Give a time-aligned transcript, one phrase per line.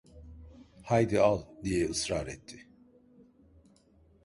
[0.83, 2.69] "Haydi, al!" diye ısrar etti.